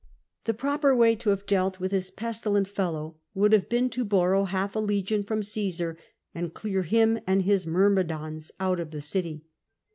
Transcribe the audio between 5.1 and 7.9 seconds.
from Cassar and clear him and his